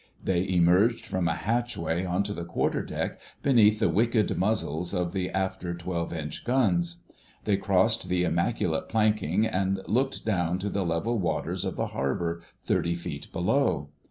[0.23, 5.13] They emerged from a hatchway on to the Quarter deck, beneath the wicked muzzles of
[5.13, 7.03] the after 12 inch guns:
[7.43, 12.41] they crossed the immaculate planking and looked down to the level waters of the harbour,
[12.65, 13.91] thirty feet below.